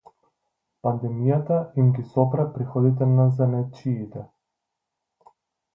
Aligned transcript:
Пандемијата 0.87 1.59
им 1.83 1.91
ги 1.99 2.07
сопре 2.15 2.47
приходите 2.57 3.09
на 3.13 3.29
занаетчиите 3.39 4.29